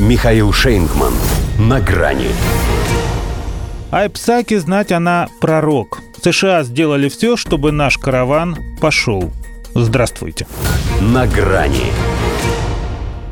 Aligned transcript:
Михаил 0.00 0.50
Шейнгман. 0.50 1.12
На 1.58 1.78
грани. 1.78 2.28
Айпсаки 3.90 4.56
знать 4.56 4.92
она 4.92 5.28
пророк. 5.42 6.00
США 6.22 6.62
сделали 6.62 7.10
все, 7.10 7.36
чтобы 7.36 7.70
наш 7.70 7.98
караван 7.98 8.56
пошел. 8.80 9.30
Здравствуйте. 9.74 10.46
На 11.02 11.26
грани. 11.26 11.92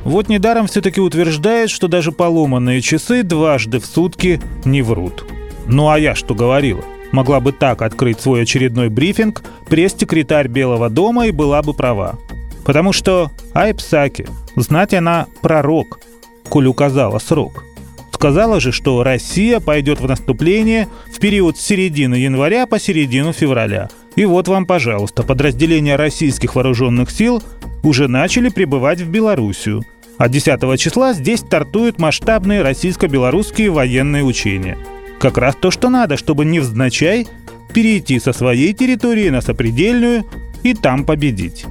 Вот 0.05 0.29
недаром 0.29 0.67
все-таки 0.67 1.01
утверждает, 1.01 1.71
что 1.71 1.89
даже 1.89 2.13
поломанные 2.13 2.83
часы 2.83 3.23
дважды 3.23 3.81
в 3.81 3.87
сутки 3.87 4.39
не 4.67 4.83
врут. 4.83 5.25
Ну 5.67 5.89
а 5.89 5.99
я 5.99 6.15
что 6.15 6.35
говорила? 6.35 6.85
Могла 7.13 7.41
бы 7.41 7.53
так 7.53 7.81
открыть 7.81 8.21
свой 8.21 8.43
очередной 8.43 8.91
брифинг 8.91 9.43
пресс-секретарь 9.71 10.49
Белого 10.49 10.91
дома 10.91 11.29
и 11.29 11.31
была 11.31 11.63
бы 11.63 11.73
права. 11.73 12.19
Потому 12.67 12.93
что 12.93 13.31
Айпсаки, 13.55 14.27
знать 14.55 14.93
она 14.93 15.29
пророк, 15.41 16.01
коль 16.49 16.67
указала 16.67 17.19
срок. 17.19 17.65
Сказала 18.13 18.59
же, 18.59 18.73
что 18.73 19.05
Россия 19.05 19.61
пойдет 19.61 20.01
в 20.01 20.09
наступление 20.09 20.89
в 21.15 21.21
период 21.21 21.57
с 21.57 21.61
середины 21.61 22.17
января 22.17 22.67
по 22.67 22.81
середину 22.81 23.33
февраля. 23.33 23.89
И 24.17 24.25
вот 24.25 24.49
вам, 24.49 24.67
пожалуйста, 24.67 25.23
подразделения 25.23 25.95
российских 25.95 26.57
вооруженных 26.57 27.13
сил 27.13 27.41
уже 27.85 28.09
начали 28.09 28.49
прибывать 28.49 29.01
в 29.01 29.09
Белоруссию. 29.09 29.85
А 30.17 30.29
10 30.29 30.81
числа 30.81 31.13
здесь 31.13 31.41
стартуют 31.41 32.01
масштабные 32.01 32.63
российско-белорусские 32.63 33.71
военные 33.71 34.25
учения. 34.25 34.77
Как 35.21 35.39
раз 35.39 35.55
то, 35.55 35.71
что 35.71 35.89
надо, 35.89 36.17
чтобы 36.17 36.45
невзначай 36.45 37.29
перейти 37.73 38.19
со 38.19 38.33
своей 38.33 38.73
территории 38.73 39.29
на 39.29 39.41
сопредельную 39.41 40.25
и 40.65 40.75
там 40.75 41.05
победить. 41.05 41.67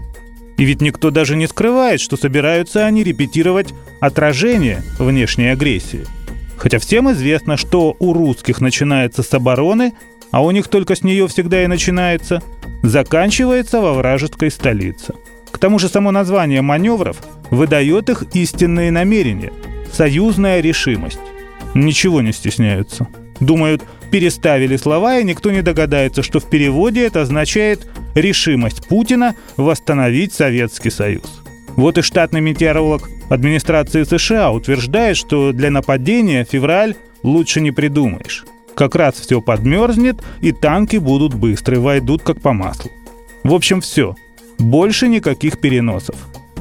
И 0.58 0.66
ведь 0.66 0.82
никто 0.82 1.12
даже 1.12 1.36
не 1.36 1.48
скрывает, 1.48 2.02
что 2.02 2.18
собираются 2.18 2.86
они 2.86 3.04
репетировать 3.04 3.74
отражение 4.00 4.84
внешней 4.98 5.50
агрессии. 5.50 6.06
Хотя 6.58 6.80
всем 6.80 7.12
известно, 7.12 7.58
что 7.58 7.96
у 8.00 8.14
русских 8.14 8.60
начинается 8.60 9.22
с 9.22 9.32
обороны, 9.34 9.94
а 10.32 10.44
у 10.44 10.52
них 10.52 10.68
только 10.68 10.96
с 10.96 11.04
нее 11.04 11.27
всегда 11.27 11.64
и 11.64 11.68
начинается, 11.68 12.41
заканчивается 12.82 13.80
во 13.80 13.94
вражеской 13.94 14.49
столице. 14.49 15.14
К 15.52 15.60
тому 15.60 15.80
же 15.80 15.88
само 15.88 16.12
название 16.12 16.62
маневров 16.62 17.18
выдает 17.52 18.10
их 18.10 18.24
истинные 18.34 18.92
намерения– 18.92 19.54
союзная 19.94 20.60
решимость. 20.60 21.20
Ничего 21.74 22.21
не 22.21 22.34
стесняются. 22.34 23.08
Думают, 23.40 23.84
переставили 24.12 24.77
слова, 24.77 25.20
и 25.20 25.24
никто 25.24 25.52
не 25.52 25.62
догадается, 25.62 26.24
что 26.24 26.40
в 26.40 26.49
переводе 26.49 27.05
это 27.05 27.21
означает 27.21 27.88
решимость 28.21 28.87
Путина 28.87 29.35
восстановить 29.55 30.34
Советский 30.34 30.90
Союз. 30.90 31.41
Вот 31.76 31.98
и 31.98 32.01
штатный 32.01 32.41
метеоролог 32.41 33.09
администрации 33.29 34.04
США 34.04 34.51
утверждает, 34.51 35.18
что 35.18 35.51
для 35.51 35.70
нападения 35.70 36.43
февраль 36.43 36.96
лучше 37.24 37.62
не 37.62 37.71
придумаешь. 37.71 38.46
Как 38.76 38.96
раз 38.96 39.15
все 39.15 39.41
подмерзнет, 39.41 40.21
и 40.41 40.51
танки 40.51 40.98
будут 40.98 41.34
быстрые, 41.34 41.79
войдут 41.79 42.21
как 42.21 42.41
по 42.41 42.54
маслу. 42.54 42.91
В 43.43 43.54
общем, 43.54 43.82
все. 43.82 44.15
Больше 44.59 45.07
никаких 45.07 45.59
переносов. 45.59 46.15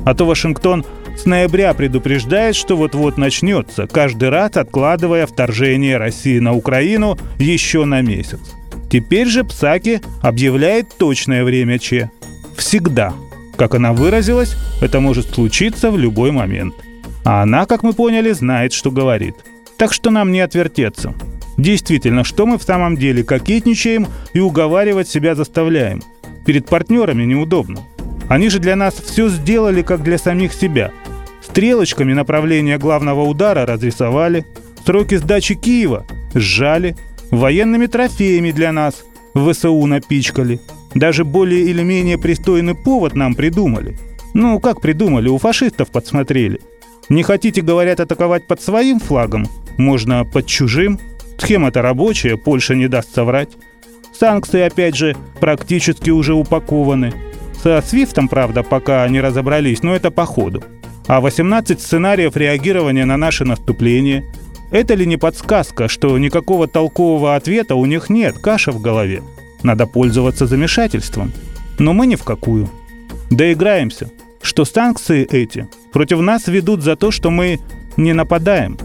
А 0.05 0.15
то 0.15 0.25
Вашингтон 0.25 0.85
с 1.17 1.25
ноября 1.25 1.75
предупреждает, 1.75 2.55
что 2.55 2.77
вот-вот 2.77 3.17
начнется, 3.19 3.87
каждый 3.87 4.29
раз 4.29 4.57
откладывая 4.57 5.27
вторжение 5.27 5.97
России 5.97 6.39
на 6.39 6.55
Украину 6.55 7.19
еще 7.39 7.85
на 7.85 8.03
месяц. 8.03 8.41
Теперь 8.91 9.27
же 9.27 9.45
Псаки 9.45 10.01
объявляет 10.23 10.97
точное 10.97 11.45
время 11.45 11.79
Че. 11.79 12.11
Всегда. 12.57 13.15
Как 13.57 13.75
она 13.75 13.93
выразилась, 13.93 14.55
это 14.81 15.01
может 15.01 15.35
случиться 15.35 15.91
в 15.91 15.99
любой 15.99 16.31
момент. 16.31 16.75
А 17.25 17.43
она, 17.43 17.67
как 17.67 17.83
мы 17.83 17.93
поняли, 17.93 18.33
знает, 18.33 18.73
что 18.73 18.91
говорит. 18.91 19.35
Так 19.77 19.93
что 19.93 20.11
нам 20.11 20.31
не 20.31 20.41
отвертеться. 20.41 21.15
Действительно, 21.57 22.23
что 22.23 22.47
мы 22.47 22.59
в 22.59 22.63
самом 22.63 22.97
деле 22.97 23.25
кокетничаем 23.25 24.07
и 24.33 24.41
уговаривать 24.41 25.09
себя 25.09 25.35
заставляем. 25.35 26.03
Перед 26.45 26.67
партнерами 26.67 27.25
неудобно. 27.25 27.81
Они 28.29 28.49
же 28.49 28.59
для 28.59 28.77
нас 28.77 28.95
все 28.95 29.29
сделали, 29.29 29.83
как 29.83 30.03
для 30.03 30.19
самих 30.19 30.53
себя. 30.53 30.93
Стрелочками 31.43 32.13
направления 32.13 32.79
главного 32.79 33.23
удара 33.23 33.65
разрисовали, 33.67 34.45
сроки 34.85 35.17
сдачи 35.17 35.55
Киева 35.55 36.07
сжали, 36.35 36.97
военными 37.31 37.87
трофеями 37.87 38.51
для 38.51 38.73
нас 38.73 39.05
в 39.35 39.53
ВСУ 39.53 39.87
напичкали– 39.87 40.61
даже 40.97 41.27
более 41.27 41.65
или 41.65 41.83
менее 41.83 42.17
пристойный 42.17 42.75
повод 42.75 43.15
нам 43.15 43.35
придумали. 43.35 43.99
Ну, 44.33 44.59
как 44.61 44.81
придумали, 44.81 45.29
у 45.29 45.37
фашистов 45.37 45.91
подсмотрели. 45.91 46.61
Не 47.11 47.23
хотите, 47.23 47.61
говорят, 47.61 48.01
атаковать 48.01 48.47
под 48.47 48.63
своим 48.63 48.99
флагом? 48.99 49.47
Можно 49.77 50.25
под 50.25 50.47
чужим. 50.47 50.99
Схема-то 51.37 51.83
рабочая, 51.83 52.39
Польша 52.39 52.75
не 52.75 52.89
даст 52.89 53.15
соврать. 53.15 53.51
Санкции, 54.19 54.63
опять 54.63 54.97
же, 54.97 55.15
практически 55.39 56.09
уже 56.09 56.33
упакованы. 56.33 57.13
Со 57.63 57.83
Свифтом, 57.83 58.29
правда, 58.29 58.63
пока 58.63 59.07
не 59.09 59.21
разобрались, 59.21 59.83
но 59.83 59.95
это 59.95 60.11
по 60.11 60.25
ходу. 60.25 60.65
А 61.07 61.21
18 61.21 61.79
сценариев 61.79 62.37
реагирования 62.39 63.05
на 63.05 63.19
наше 63.19 63.45
наступление– 63.45 64.25
это 64.71 64.95
ли 64.95 65.07
не 65.07 65.17
подсказка, 65.17 65.89
что 65.89 66.19
никакого 66.19 66.67
толкового 66.67 67.37
ответа 67.37 67.75
у 67.75 67.87
них 67.87 68.11
нет, 68.11 68.39
каша 68.39 68.73
в 68.73 68.81
голове? 68.81 69.23
Надо 69.63 69.87
пользоваться 69.87 70.47
замешательством. 70.47 71.33
Но 71.79 71.93
мы 71.93 72.07
ни 72.07 72.17
в 72.17 72.25
какую. 72.25 72.69
Доиграемся, 73.31 74.11
что 74.43 74.65
санкции 74.65 75.27
эти 75.31 75.69
против 75.93 76.21
нас 76.21 76.47
ведут 76.47 76.83
за 76.83 76.97
то, 76.97 77.11
что 77.11 77.31
мы 77.31 77.61
не 77.97 78.13
нападаем. 78.13 78.79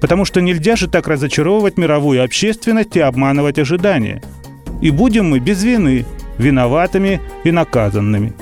Потому 0.00 0.24
что 0.24 0.40
нельзя 0.40 0.76
же 0.76 0.88
так 0.88 1.08
разочаровывать 1.08 1.76
мировую 1.76 2.22
общественность 2.22 2.96
и 2.96 3.00
обманывать 3.00 3.58
ожидания. 3.58 4.22
И 4.80 4.90
будем 4.90 5.30
мы 5.30 5.40
без 5.40 5.62
вины, 5.64 6.06
виноватыми 6.38 7.20
и 7.44 7.50
наказанными. 7.50 8.32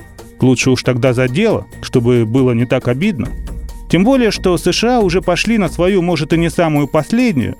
Лучше 0.41 0.71
уж 0.71 0.83
тогда 0.83 1.15
за 1.15 1.29
дело, 1.29 1.67
чтобы 1.81 2.27
было 2.27 2.53
не 2.53 2.67
так 2.67 2.89
обидно. 2.89 3.29
Тем 3.97 4.05
более, 4.05 4.31
что 4.31 4.59
США 4.59 5.01
уже 5.01 5.23
пошли 5.23 5.57
на 5.57 5.71
свою, 5.71 6.03
может 6.03 6.35
и 6.35 6.37
не 6.37 6.51
самую 6.51 6.87
последнюю, 6.87 7.57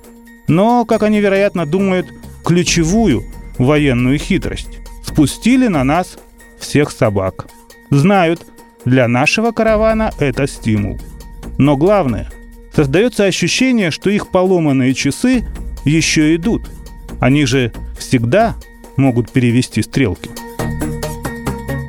но, 0.47 0.85
как 0.85 1.01
они, 1.01 1.19
вероятно, 1.19 1.65
думают, 1.65 2.05
ключевую– 2.45 3.23
военную 3.57 4.19
хитрость. 4.19 4.77
Спустили 5.03 5.65
на 5.65 5.83
нас 5.83 6.19
всех 6.59 6.91
собак. 6.91 7.47
Знают, 7.89 8.45
для 8.85 9.07
нашего 9.07 9.49
каравана 9.49 10.11
это 10.19 10.45
стимул. 10.45 10.99
Но 11.57 11.75
главное, 11.75 12.29
создается 12.71 13.25
ощущение, 13.25 13.89
что 13.89 14.11
их 14.11 14.27
поломанные 14.27 14.93
часы 14.93 15.43
еще 15.85 16.35
идут. 16.35 16.69
Они 17.19 17.47
же 17.47 17.73
всегда 17.97 18.57
могут 18.95 19.31
перевести 19.31 19.81
стрелки. 19.81 20.29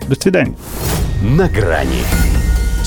До 0.09 0.19
свидания. 0.19 0.57
На 1.37 1.51
грани 1.51 2.38